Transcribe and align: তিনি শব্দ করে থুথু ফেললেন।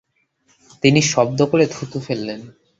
তিনি 0.83 0.99
শব্দ 1.03 1.39
করে 1.45 1.65
থুথু 1.67 1.99
ফেললেন। 1.99 2.41